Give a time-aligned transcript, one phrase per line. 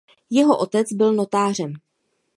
[0.29, 1.73] Jeho otec byl notářem.